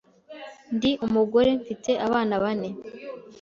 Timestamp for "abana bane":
2.07-2.69